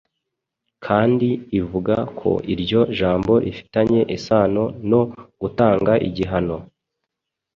kandi 0.85 1.29
ivuga 1.59 1.95
ko 2.19 2.31
iryo 2.53 2.81
jambo 2.97 3.33
rifitanye 3.45 3.99
isano 4.17 4.63
no 4.89 5.01
"gutanga 5.41 5.93
igihano". 6.07 6.57